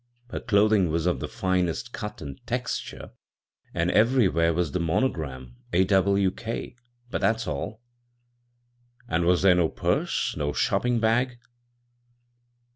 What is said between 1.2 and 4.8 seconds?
finest cut and texture, and everywhere was the